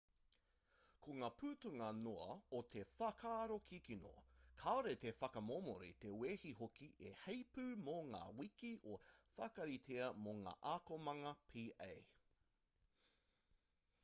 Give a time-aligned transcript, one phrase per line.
[1.05, 4.13] ko ngā putanga noa o te whakaaro kikino
[4.63, 8.95] kāore te whakamomori te wehi hoki i heipū mō ngā wiki i
[9.41, 11.67] whakaritea mō ngā akomanga pa